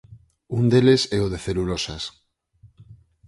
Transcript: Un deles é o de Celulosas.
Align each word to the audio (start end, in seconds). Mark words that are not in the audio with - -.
Un 0.57 0.63
deles 0.71 1.01
é 1.17 1.19
o 1.25 1.31
de 1.33 1.39
Celulosas. 1.45 2.03